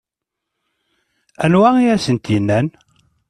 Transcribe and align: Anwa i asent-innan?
Anwa 1.43 1.69
i 1.83 1.87
asent-innan? 1.93 2.67